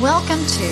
[0.00, 0.66] Welcome to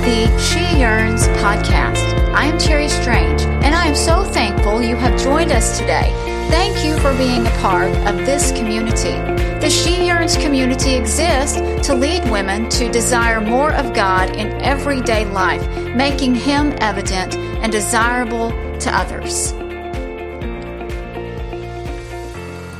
[0.00, 2.32] the She Yearns podcast.
[2.32, 6.10] I am Terry Strange, and I am so thankful you have joined us today.
[6.48, 9.12] Thank you for being a part of this community.
[9.60, 11.56] The She Yearns community exists
[11.86, 17.70] to lead women to desire more of God in everyday life, making Him evident and
[17.70, 19.52] desirable to others.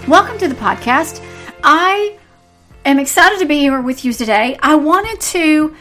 [0.08, 1.22] Welcome to the podcast.
[1.62, 2.15] I
[2.88, 4.56] am excited to be here with you today.
[4.62, 5.74] I wanted to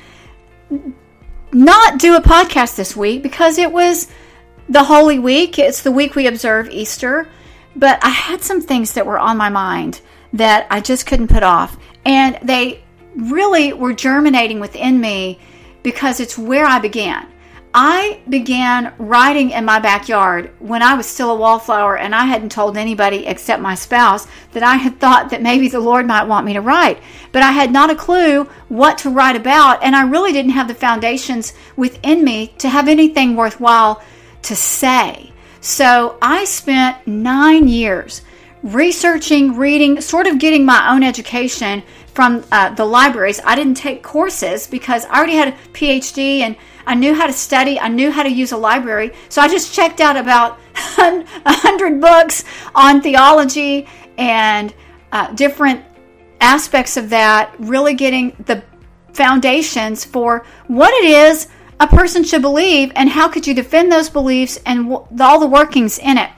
[1.51, 4.07] not do a podcast this week because it was
[4.67, 5.59] the Holy Week.
[5.59, 7.29] It's the week we observe Easter.
[7.75, 10.01] But I had some things that were on my mind
[10.33, 11.77] that I just couldn't put off.
[12.05, 12.83] And they
[13.15, 15.39] really were germinating within me
[15.83, 17.27] because it's where I began.
[17.77, 22.53] I began writing in my backyard when I was still a wallflower and I hadn't
[22.53, 26.45] told anybody except my spouse that I had thought that maybe the Lord might want
[26.45, 27.01] me to write.
[27.33, 30.69] But I had not a clue what to write about and I really didn't have
[30.69, 34.01] the foundations within me to have anything worthwhile
[34.43, 35.33] to say.
[35.59, 38.21] So I spent nine years
[38.63, 41.83] researching, reading, sort of getting my own education
[42.15, 43.39] from uh, the libraries.
[43.43, 46.55] I didn't take courses because I already had a PhD and
[46.87, 47.79] I knew how to study.
[47.79, 49.11] I knew how to use a library.
[49.29, 50.57] So I just checked out about
[50.97, 54.73] a hundred books on theology and
[55.11, 55.83] uh, different
[56.39, 58.63] aspects of that, really getting the
[59.13, 61.47] foundations for what it is
[61.79, 65.47] a person should believe and how could you defend those beliefs and w- all the
[65.47, 66.29] workings in it.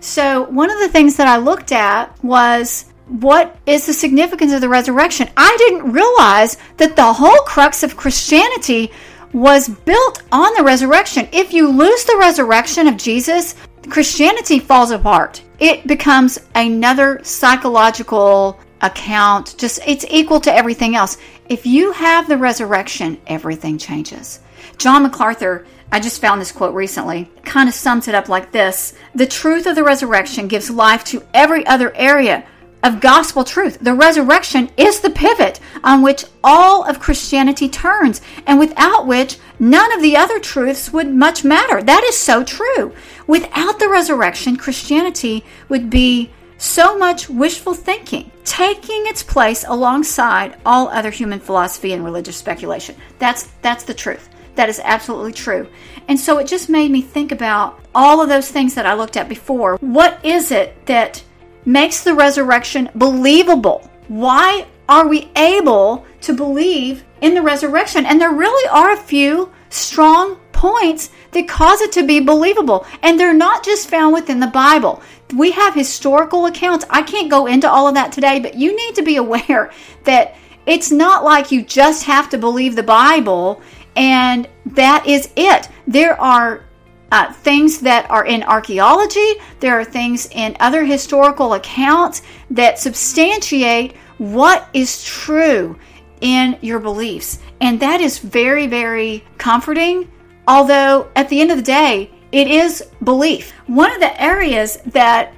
[0.00, 4.60] So, one of the things that I looked at was what is the significance of
[4.60, 5.28] the resurrection?
[5.36, 8.90] I didn't realize that the whole crux of Christianity
[9.32, 11.28] was built on the resurrection.
[11.32, 13.54] If you lose the resurrection of Jesus,
[13.88, 15.42] Christianity falls apart.
[15.60, 19.54] It becomes another psychological account.
[19.56, 21.18] Just it's equal to everything else.
[21.48, 24.40] If you have the resurrection, everything changes.
[24.78, 28.94] John MacArthur, I just found this quote recently, kind of sums it up like this
[29.14, 32.44] The truth of the resurrection gives life to every other area
[32.82, 33.78] of gospel truth.
[33.80, 39.92] The resurrection is the pivot on which all of Christianity turns, and without which none
[39.92, 41.82] of the other truths would much matter.
[41.82, 42.94] That is so true.
[43.26, 50.88] Without the resurrection, Christianity would be so much wishful thinking, taking its place alongside all
[50.88, 52.96] other human philosophy and religious speculation.
[53.18, 54.28] That's that's the truth.
[54.54, 55.68] That is absolutely true.
[56.08, 59.16] And so it just made me think about all of those things that I looked
[59.16, 59.76] at before.
[59.80, 61.22] What is it that
[61.66, 63.90] makes the resurrection believable.
[64.08, 68.06] Why are we able to believe in the resurrection?
[68.06, 72.86] And there really are a few strong points that cause it to be believable.
[73.02, 75.02] And they're not just found within the Bible.
[75.34, 76.86] We have historical accounts.
[76.88, 79.70] I can't go into all of that today, but you need to be aware
[80.04, 83.60] that it's not like you just have to believe the Bible
[83.96, 85.68] and that is it.
[85.86, 86.65] There are
[87.12, 93.94] uh, things that are in archaeology, there are things in other historical accounts that substantiate
[94.18, 95.78] what is true
[96.20, 97.38] in your beliefs.
[97.60, 100.10] And that is very, very comforting.
[100.48, 103.52] Although, at the end of the day, it is belief.
[103.66, 105.32] One of the areas that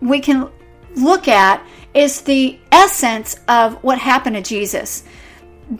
[0.00, 0.50] we can
[0.96, 1.64] look at
[1.94, 5.04] is the essence of what happened to Jesus.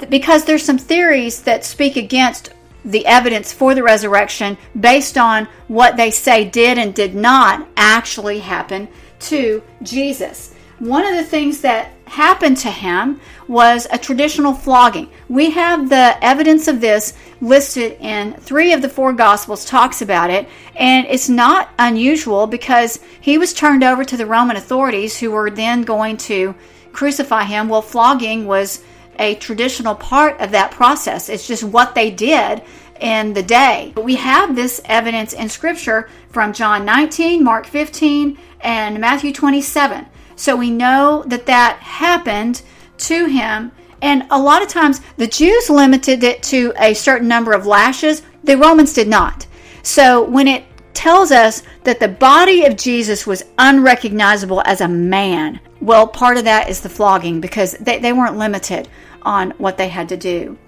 [0.08, 2.51] Because there's some theories that speak against
[2.84, 8.40] the evidence for the resurrection based on what they say did and did not actually
[8.40, 8.88] happen
[9.20, 10.54] to Jesus.
[10.78, 15.08] One of the things that happened to him was a traditional flogging.
[15.28, 20.30] We have the evidence of this listed in three of the four gospels talks about
[20.30, 25.30] it and it's not unusual because he was turned over to the Roman authorities who
[25.30, 26.54] were then going to
[26.92, 27.68] crucify him.
[27.68, 28.82] Well, flogging was
[29.18, 31.28] a traditional part of that process.
[31.28, 32.62] It's just what they did
[33.00, 33.92] in the day.
[33.94, 40.06] But we have this evidence in Scripture from John 19, Mark 15, and Matthew 27.
[40.36, 42.62] So we know that that happened
[42.98, 43.72] to him.
[44.00, 48.22] And a lot of times the Jews limited it to a certain number of lashes,
[48.44, 49.46] the Romans did not.
[49.82, 50.64] So when it
[50.94, 56.44] tells us that the body of Jesus was unrecognizable as a man, well, part of
[56.44, 58.88] that is the flogging because they, they weren't limited
[59.24, 60.58] on what they had to do.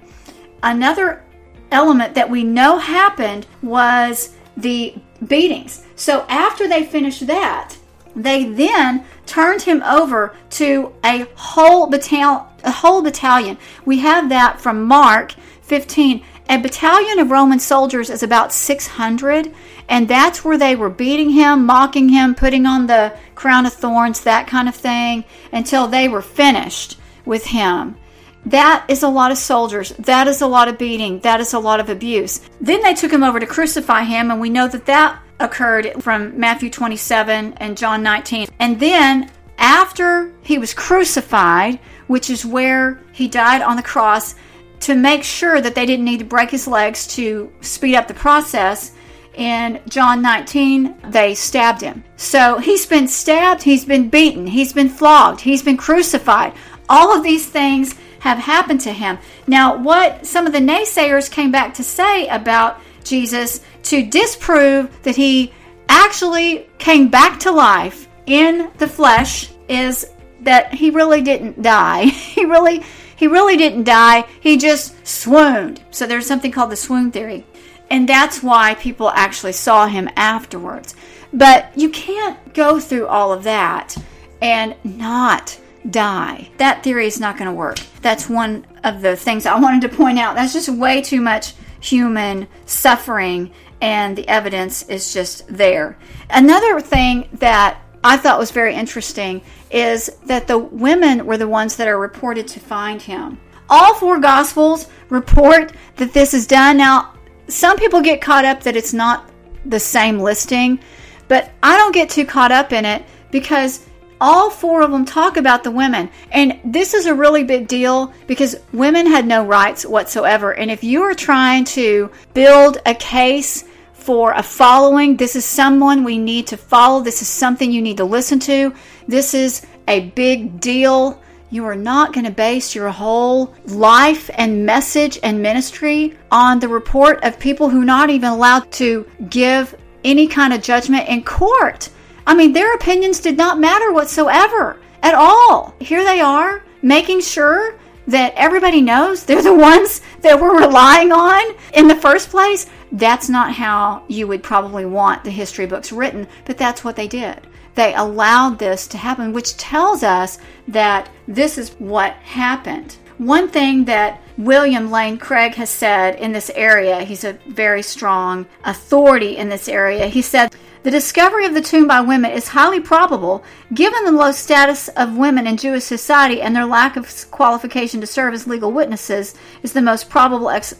[0.62, 1.22] Another
[1.70, 4.94] element that we know happened was the
[5.26, 5.84] beatings.
[5.96, 7.76] So after they finished that,
[8.16, 12.46] they then turned him over to a whole battalion.
[12.62, 13.58] A whole battalion.
[13.84, 16.24] We have that from Mark 15.
[16.48, 19.54] A battalion of Roman soldiers is about 600,
[19.88, 24.20] and that's where they were beating him, mocking him, putting on the crown of thorns,
[24.20, 27.96] that kind of thing, until they were finished with him.
[28.46, 29.90] That is a lot of soldiers.
[29.98, 31.20] That is a lot of beating.
[31.20, 32.40] That is a lot of abuse.
[32.60, 36.38] Then they took him over to crucify him, and we know that that occurred from
[36.38, 38.48] Matthew 27 and John 19.
[38.58, 44.34] And then after he was crucified, which is where he died on the cross,
[44.80, 48.14] to make sure that they didn't need to break his legs to speed up the
[48.14, 48.92] process,
[49.34, 52.04] in John 19, they stabbed him.
[52.16, 56.52] So he's been stabbed, he's been beaten, he's been flogged, he's been crucified.
[56.88, 57.94] All of these things
[58.24, 59.18] have happened to him.
[59.46, 65.14] Now, what some of the naysayers came back to say about Jesus to disprove that
[65.14, 65.52] he
[65.90, 70.06] actually came back to life in the flesh is
[70.40, 72.04] that he really didn't die.
[72.36, 72.82] he really
[73.16, 74.24] he really didn't die.
[74.40, 75.82] He just swooned.
[75.90, 77.44] So there's something called the swoon theory.
[77.90, 80.96] And that's why people actually saw him afterwards.
[81.34, 83.94] But you can't go through all of that
[84.40, 85.60] and not
[85.90, 86.50] die.
[86.58, 87.78] That theory is not going to work.
[88.02, 90.34] That's one of the things I wanted to point out.
[90.34, 95.98] That's just way too much human suffering, and the evidence is just there.
[96.30, 101.76] Another thing that I thought was very interesting is that the women were the ones
[101.76, 103.40] that are reported to find him.
[103.68, 106.76] All four Gospels report that this is done.
[106.76, 107.14] Now,
[107.48, 109.30] some people get caught up that it's not
[109.64, 110.80] the same listing,
[111.28, 113.86] but I don't get too caught up in it because
[114.20, 116.10] all four of them talk about the women.
[116.30, 120.54] And this is a really big deal because women had no rights whatsoever.
[120.54, 126.04] And if you are trying to build a case for a following, this is someone
[126.04, 127.00] we need to follow.
[127.00, 128.74] This is something you need to listen to.
[129.08, 131.20] This is a big deal.
[131.50, 136.68] You are not going to base your whole life and message and ministry on the
[136.68, 141.22] report of people who are not even allowed to give any kind of judgment in
[141.22, 141.88] court.
[142.26, 145.74] I mean, their opinions did not matter whatsoever at all.
[145.80, 151.54] Here they are making sure that everybody knows they're the ones that we're relying on
[151.72, 152.66] in the first place.
[152.92, 157.08] That's not how you would probably want the history books written, but that's what they
[157.08, 160.38] did they allowed this to happen, which tells us
[160.68, 162.96] that this is what happened.
[163.18, 168.46] One thing that William Lane Craig has said in this area, he's a very strong
[168.64, 170.08] authority in this area.
[170.08, 174.32] He said, the discovery of the tomb by women is highly probable given the low
[174.32, 178.72] status of women in Jewish society and their lack of qualification to serve as legal
[178.72, 180.74] witnesses is the most probable ex-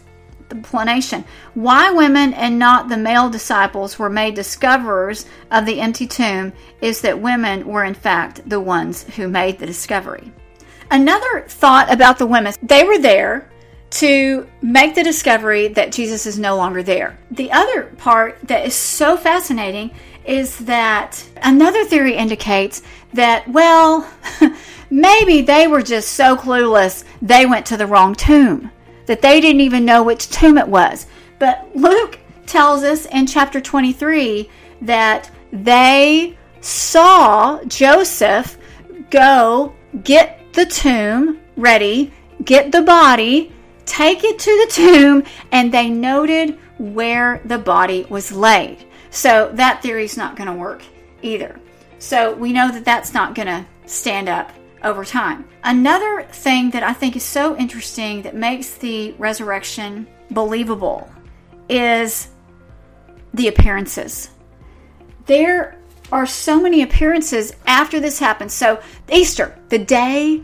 [0.50, 1.24] explanation.
[1.54, 7.00] Why women and not the male disciples were made discoverers of the empty tomb is
[7.00, 10.32] that women were, in fact, the ones who made the discovery.
[10.90, 13.50] Another thought about the women they were there
[13.90, 17.16] to make the discovery that Jesus is no longer there.
[17.30, 19.92] The other part that is so fascinating
[20.24, 22.82] is that another theory indicates
[23.12, 24.10] that, well,
[24.90, 28.70] maybe they were just so clueless they went to the wrong tomb
[29.06, 31.06] that they didn't even know which tomb it was.
[31.38, 34.50] But Luke tells us in chapter 23
[34.82, 38.58] that they saw Joseph
[39.10, 42.12] go get the tomb ready,
[42.44, 43.52] get the body,
[43.84, 48.84] take it to the tomb, and they noted where the body was laid.
[49.10, 50.82] So that theory is not going to work
[51.22, 51.60] either.
[51.98, 54.52] So we know that that's not going to stand up
[54.82, 55.48] over time.
[55.62, 61.10] Another thing that I think is so interesting that makes the resurrection believable
[61.68, 62.28] is
[63.32, 64.30] the appearances.
[65.26, 65.78] There
[66.12, 68.52] are so many appearances after this happens.
[68.52, 68.80] So,
[69.10, 70.42] Easter, the day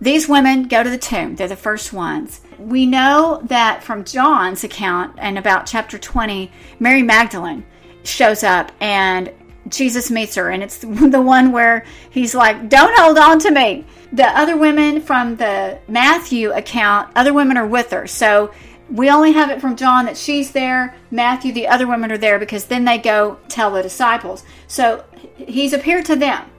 [0.00, 2.40] these women go to the tomb, they're the first ones.
[2.58, 7.64] We know that from John's account and about chapter 20, Mary Magdalene
[8.04, 9.32] shows up and
[9.68, 13.84] Jesus meets her, and it's the one where he's like, Don't hold on to me.
[14.12, 18.06] The other women from the Matthew account, other women are with her.
[18.06, 18.52] So
[18.90, 20.96] we only have it from John that she's there.
[21.10, 24.44] Matthew, the other women are there because then they go tell the disciples.
[24.66, 25.04] So
[25.36, 26.50] he's appeared to them.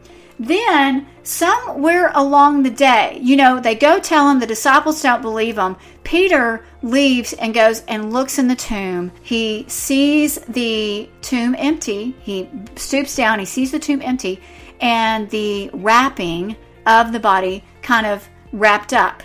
[0.41, 5.57] Then, somewhere along the day, you know, they go tell him, the disciples don't believe
[5.57, 5.75] him.
[6.05, 9.11] Peter leaves and goes and looks in the tomb.
[9.21, 12.15] He sees the tomb empty.
[12.21, 14.41] He stoops down, he sees the tomb empty,
[14.79, 16.55] and the wrapping
[16.85, 19.21] of the body kind of wrapped up.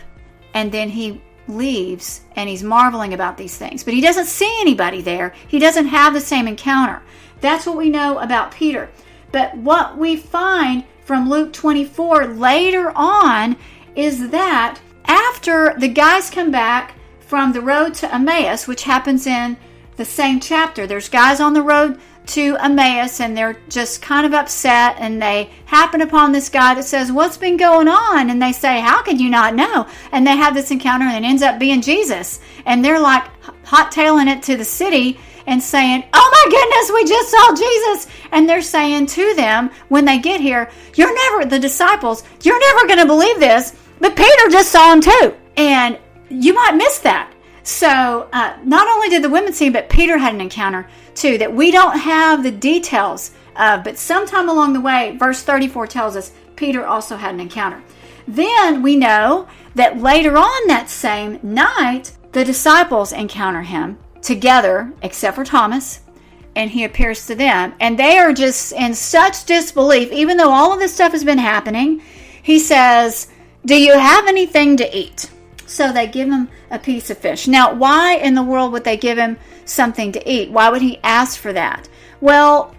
[0.52, 3.84] And then he leaves and he's marveling about these things.
[3.84, 7.02] But he doesn't see anybody there, he doesn't have the same encounter.
[7.40, 8.90] That's what we know about Peter.
[9.32, 13.56] But what we find from Luke 24 later on
[13.94, 19.56] is that after the guys come back from the road to Emmaus, which happens in
[19.96, 24.32] the same chapter, there's guys on the road to Emmaus and they're just kind of
[24.32, 28.30] upset and they happen upon this guy that says, What's been going on?
[28.30, 29.86] And they say, How could you not know?
[30.12, 32.40] And they have this encounter and it ends up being Jesus.
[32.64, 33.24] And they're like
[33.64, 38.14] hot tailing it to the city and saying, Oh my goodness, we just saw Jesus.
[38.32, 42.86] And they're saying to them when they get here, You're never, the disciples, you're never
[42.86, 45.34] going to believe this, but Peter just saw him too.
[45.56, 45.98] And
[46.30, 47.32] you might miss that.
[47.62, 51.54] So, uh, not only did the women see but Peter had an encounter too that
[51.54, 56.32] we don't have the details of, but sometime along the way, verse 34 tells us
[56.56, 57.82] Peter also had an encounter.
[58.26, 65.36] Then we know that later on that same night, the disciples encounter him together, except
[65.36, 66.00] for Thomas,
[66.56, 67.74] and he appears to them.
[67.80, 71.38] And they are just in such disbelief, even though all of this stuff has been
[71.38, 72.00] happening.
[72.42, 73.28] He says,
[73.64, 75.30] Do you have anything to eat?
[75.66, 77.48] So they give him a piece of fish.
[77.48, 80.50] Now, why in the world would they give him something to eat?
[80.50, 81.88] Why would he ask for that?
[82.20, 82.74] Well,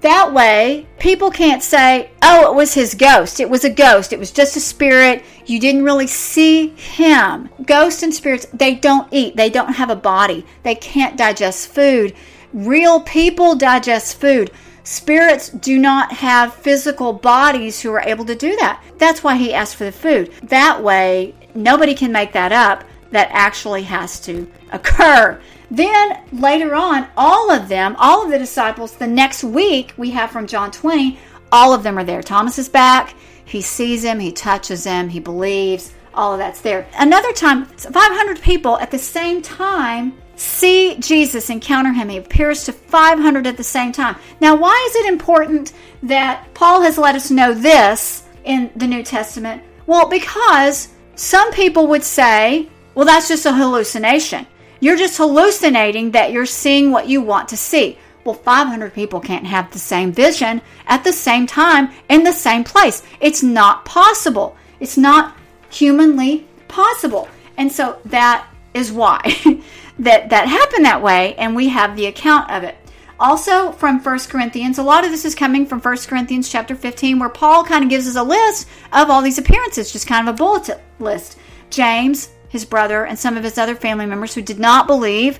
[0.00, 3.38] that way, people can't say, oh, it was his ghost.
[3.38, 4.12] It was a ghost.
[4.12, 5.22] It was just a spirit.
[5.44, 7.50] You didn't really see him.
[7.66, 9.36] Ghosts and spirits, they don't eat.
[9.36, 10.46] They don't have a body.
[10.62, 12.14] They can't digest food.
[12.54, 14.50] Real people digest food.
[14.84, 18.82] Spirits do not have physical bodies who are able to do that.
[18.96, 20.32] That's why he asked for the food.
[20.44, 22.84] That way, nobody can make that up.
[23.10, 25.40] That actually has to occur.
[25.68, 30.30] Then later on, all of them, all of the disciples, the next week we have
[30.30, 31.18] from John 20,
[31.50, 32.22] all of them are there.
[32.22, 33.14] Thomas is back.
[33.44, 35.92] He sees him, he touches him, he believes.
[36.14, 36.88] All of that's there.
[36.94, 42.08] Another time, 500 people at the same time see Jesus, encounter him.
[42.08, 44.16] He appears to 500 at the same time.
[44.40, 49.02] Now, why is it important that Paul has let us know this in the New
[49.02, 49.62] Testament?
[49.86, 50.88] Well, because
[51.20, 54.46] some people would say, well, that's just a hallucination.
[54.80, 57.98] You're just hallucinating that you're seeing what you want to see.
[58.24, 62.64] Well, 500 people can't have the same vision at the same time in the same
[62.64, 63.02] place.
[63.20, 64.56] It's not possible.
[64.80, 65.36] It's not
[65.68, 67.28] humanly possible.
[67.58, 69.20] And so that is why
[69.98, 72.78] that that happened that way and we have the account of it.
[73.20, 77.18] Also from 1 Corinthians, a lot of this is coming from 1 Corinthians chapter 15
[77.18, 80.34] where Paul kind of gives us a list of all these appearances, just kind of
[80.34, 81.38] a bullet list.
[81.68, 85.38] James, his brother, and some of his other family members who did not believe.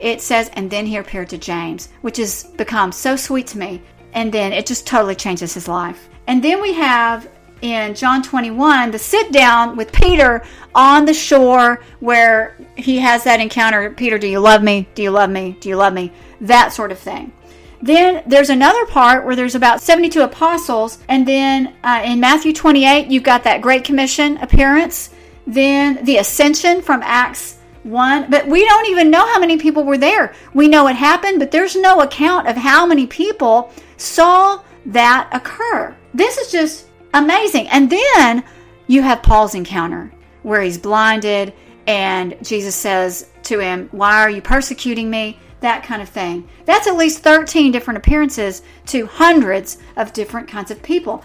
[0.00, 3.82] It says, and then he appeared to James, which has become so sweet to me.
[4.14, 6.08] And then it just totally changes his life.
[6.26, 7.28] And then we have
[7.62, 13.40] in John 21 the sit down with Peter on the shore where he has that
[13.40, 14.88] encounter Peter, do you love me?
[14.94, 15.56] Do you love me?
[15.60, 16.12] Do you love me?
[16.40, 17.32] That sort of thing.
[17.80, 20.98] Then there's another part where there's about 72 apostles.
[21.08, 25.10] And then uh, in Matthew 28, you've got that Great Commission appearance
[25.48, 28.30] then the ascension from Acts 1.
[28.30, 30.34] But we don't even know how many people were there.
[30.52, 35.96] We know it happened, but there's no account of how many people saw that occur.
[36.12, 37.68] This is just amazing.
[37.68, 38.44] And then
[38.86, 40.12] you have Paul's encounter
[40.42, 41.52] where he's blinded
[41.86, 45.38] and Jesus says to him, Why are you persecuting me?
[45.60, 46.48] That kind of thing.
[46.66, 51.24] That's at least 13 different appearances to hundreds of different kinds of people.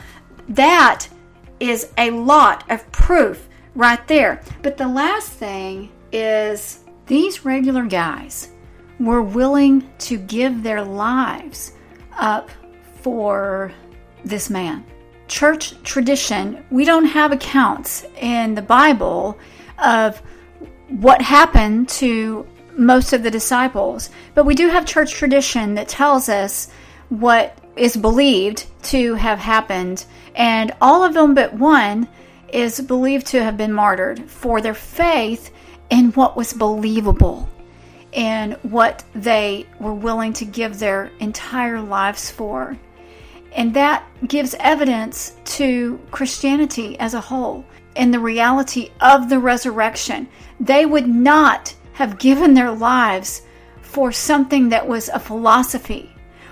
[0.50, 1.08] That
[1.60, 4.42] is a lot of proof right there.
[4.62, 8.50] But the last thing is these regular guys
[9.00, 11.74] were willing to give their lives
[12.18, 12.50] up
[13.02, 13.74] for
[14.24, 14.86] this man.
[15.28, 19.38] Church tradition, we don't have accounts in the Bible
[19.80, 20.22] of
[20.90, 26.30] what happened to most of the disciples, but we do have church tradition that tells
[26.30, 26.70] us
[27.10, 32.08] what is believed to have happened, and all of them but one
[32.52, 35.52] is believed to have been martyred for their faith
[35.90, 37.50] in what was believable
[38.14, 42.78] and what they were willing to give their entire lives for.
[43.56, 50.28] And that gives evidence to Christianity as a whole and the reality of the resurrection.
[50.60, 53.44] They would not have given their lives
[53.82, 56.12] for something that was a philosophy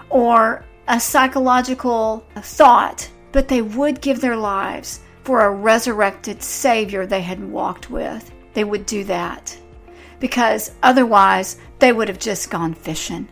[0.09, 7.21] or a psychological thought, but they would give their lives for a resurrected Savior they
[7.21, 8.31] had walked with.
[8.53, 9.57] They would do that
[10.19, 13.27] because otherwise they would have just gone fishing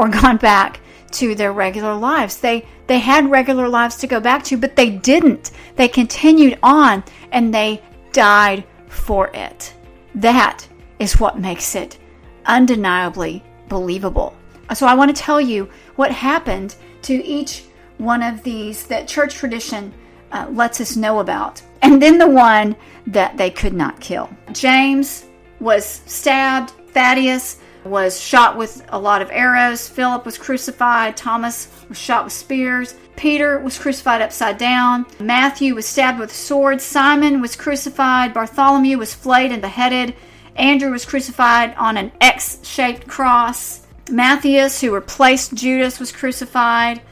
[0.00, 0.80] or gone back
[1.12, 2.38] to their regular lives.
[2.38, 5.52] They they had regular lives to go back to, but they didn't.
[5.76, 9.72] They continued on and they died for it.
[10.14, 10.66] That
[10.98, 11.98] is what makes it
[12.46, 14.34] undeniably believable.
[14.74, 17.64] So I want to tell you what happened to each
[17.98, 19.92] one of these that church tradition
[20.32, 21.62] uh, lets us know about.
[21.82, 22.74] And then the one
[23.06, 24.30] that they could not kill.
[24.52, 25.26] James
[25.60, 29.88] was stabbed, Thaddeus was shot with a lot of arrows.
[29.88, 31.16] Philip was crucified.
[31.16, 32.94] Thomas was shot with spears.
[33.16, 35.06] Peter was crucified upside down.
[35.18, 36.80] Matthew was stabbed with a sword.
[36.80, 38.32] Simon was crucified.
[38.32, 40.14] Bartholomew was flayed and beheaded.
[40.56, 43.86] Andrew was crucified on an X shaped cross.
[44.10, 47.02] Matthias, who replaced Judas, was crucified.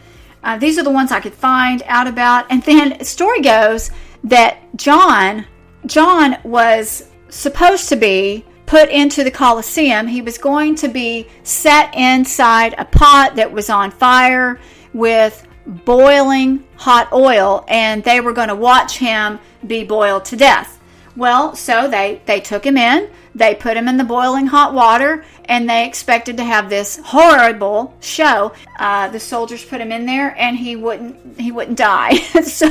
[0.42, 2.46] Uh, these are the ones I could find out about.
[2.50, 3.90] And then story goes
[4.24, 5.46] that John,
[5.86, 10.06] John was supposed to be put into the Colosseum.
[10.06, 14.60] He was going to be set inside a pot that was on fire
[14.92, 20.78] with boiling hot oil, and they were going to watch him be boiled to death.
[21.16, 25.24] Well, so they, they took him in, they put him in the boiling hot water,
[25.46, 28.52] and they expected to have this horrible show.
[28.78, 32.16] Uh, the soldiers put him in there, and he wouldn't he wouldn't die.
[32.42, 32.68] so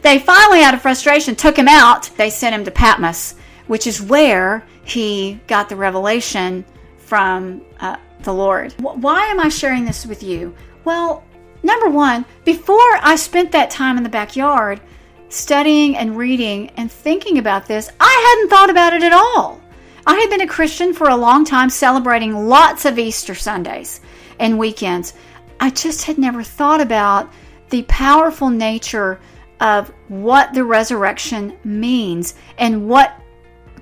[0.00, 2.10] they finally, out of frustration, took him out.
[2.16, 3.34] They sent him to Patmos,
[3.66, 6.64] which is where he got the revelation
[6.98, 8.72] from uh, the Lord.
[8.78, 10.54] Why am I sharing this with you?
[10.84, 11.24] Well,
[11.62, 14.80] number one, before I spent that time in the backyard
[15.28, 19.60] studying and reading and thinking about this, I hadn't thought about it at all.
[20.06, 24.00] I had been a Christian for a long time, celebrating lots of Easter Sundays
[24.38, 25.14] and weekends.
[25.60, 27.32] I just had never thought about
[27.70, 29.18] the powerful nature
[29.60, 33.18] of what the resurrection means and what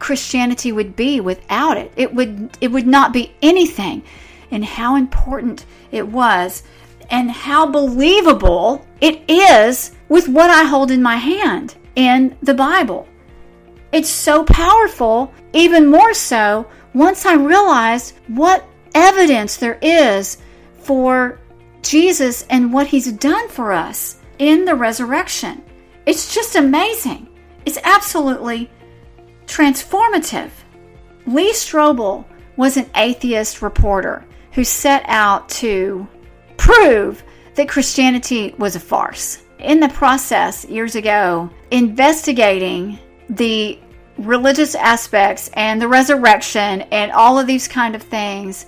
[0.02, 1.92] Christianity would be without it.
[1.96, 4.02] It would it would not be anything.
[4.50, 6.64] And how important it was
[7.08, 13.06] and how believable it is with what I hold in my hand in the Bible.
[13.92, 20.38] It's so powerful, even more so once I realized what evidence there is
[20.78, 21.38] for
[21.82, 25.62] Jesus and what he's done for us in the resurrection.
[26.06, 27.28] It's just amazing.
[27.64, 28.68] It's absolutely
[29.52, 30.50] transformative.
[31.26, 32.24] Lee Strobel
[32.56, 36.06] was an atheist reporter who set out to
[36.56, 37.22] prove
[37.54, 39.42] that Christianity was a farce.
[39.58, 43.78] In the process, years ago, investigating the
[44.18, 48.66] religious aspects and the resurrection and all of these kind of things,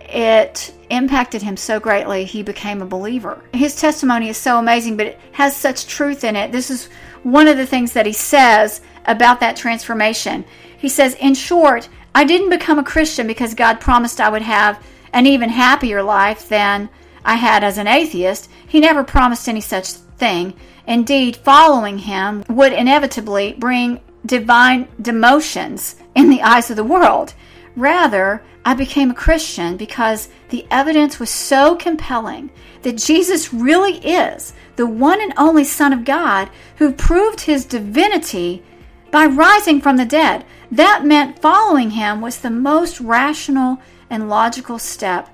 [0.00, 3.42] it impacted him so greatly he became a believer.
[3.52, 6.52] His testimony is so amazing, but it has such truth in it.
[6.52, 6.88] This is
[7.22, 10.44] one of the things that he says about that transformation.
[10.76, 14.82] He says, In short, I didn't become a Christian because God promised I would have
[15.12, 16.88] an even happier life than
[17.24, 18.50] I had as an atheist.
[18.66, 20.54] He never promised any such thing.
[20.86, 27.34] Indeed, following him would inevitably bring divine demotions in the eyes of the world.
[27.74, 32.50] Rather, I became a Christian because the evidence was so compelling
[32.82, 38.62] that Jesus really is the one and only Son of God who proved his divinity
[39.10, 40.44] by rising from the dead.
[40.70, 43.78] That meant following him was the most rational
[44.10, 45.28] and logical step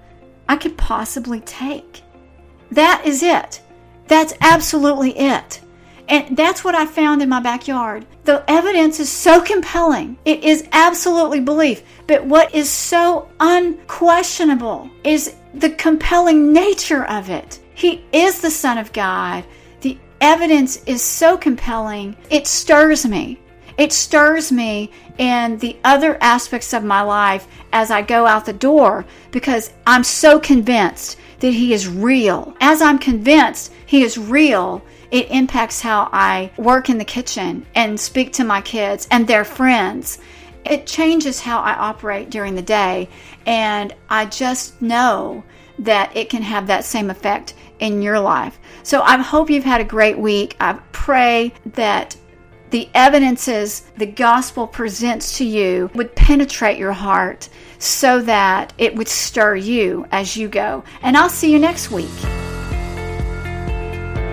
[0.49, 2.03] I could possibly take.
[2.71, 3.61] That is it.
[4.09, 5.61] That's absolutely it.
[6.09, 8.05] And that's what I found in my backyard.
[8.25, 10.19] The evidence is so compelling.
[10.25, 11.83] It is absolutely belief.
[12.07, 17.61] But what is so unquestionable is the compelling nature of it.
[17.75, 19.45] He is the Son of God.
[19.81, 23.41] The evidence is so compelling, it stirs me.
[23.83, 28.53] It stirs me in the other aspects of my life as I go out the
[28.53, 32.57] door because I'm so convinced that He is real.
[32.61, 37.99] As I'm convinced He is real, it impacts how I work in the kitchen and
[37.99, 40.21] speak to my kids and their friends.
[40.65, 43.09] It changes how I operate during the day.
[43.47, 45.43] And I just know
[45.81, 48.61] that it can have that same effect in your life.
[48.85, 50.55] So I hope you've had a great week.
[50.61, 52.17] I pray that
[52.73, 59.09] the evidences the gospel presents to you would penetrate your heart so that it would
[59.09, 60.83] stir you as you go.
[61.03, 62.09] And I'll see you next week.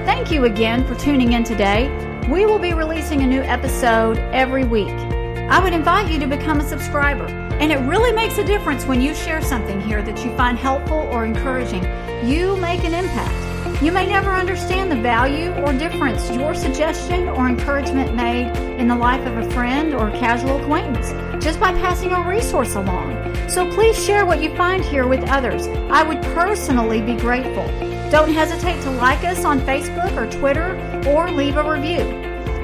[0.06, 1.90] Thank you again for tuning in today.
[2.30, 4.88] We will be releasing a new episode every week.
[4.88, 9.02] I would invite you to become a subscriber, and it really makes a difference when
[9.02, 11.84] you share something here that you find helpful or encouraging.
[12.26, 13.49] You make an impact.
[13.82, 18.96] You may never understand the value or difference your suggestion or encouragement made in the
[18.96, 23.16] life of a friend or casual acquaintance just by passing a resource along.
[23.48, 25.68] So please share what you find here with others.
[25.90, 27.66] I would personally be grateful.
[28.12, 30.76] Don't hesitate to like us on Facebook or Twitter
[31.08, 32.04] or leave a review.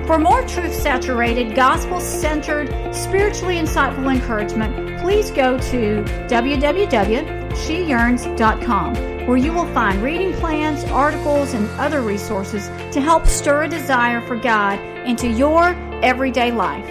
[0.05, 6.03] For more truth saturated, gospel centered, spiritually insightful encouragement, please go to
[7.55, 13.67] www.sheyearns.com where you will find reading plans, articles, and other resources to help stir a
[13.67, 15.69] desire for God into your
[16.03, 16.87] everyday life.